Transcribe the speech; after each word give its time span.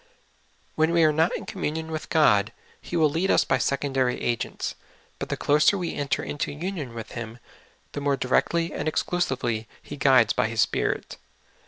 When 0.73 0.93
we 0.93 1.03
are 1.03 1.13
not 1.13 1.37
in 1.37 1.45
communion 1.45 1.91
with 1.91 2.09
God, 2.09 2.51
He 2.81 2.97
will 2.97 3.07
lead 3.07 3.29
us 3.29 3.43
by 3.43 3.59
secondary 3.59 4.19
agents; 4.19 4.73
but 5.19 5.29
the 5.29 5.37
closer 5.37 5.77
we 5.77 5.93
enter 5.93 6.23
into 6.23 6.51
union 6.51 6.95
with 6.95 7.11
Him, 7.11 7.37
the 7.91 8.01
more 8.01 8.17
di 8.17 8.27
rectly 8.27 8.71
and 8.73 8.87
exclusively 8.87 9.67
He 9.79 9.97
guides 9.97 10.33
by 10.33 10.47
His 10.47 10.61
spirit. 10.61 11.17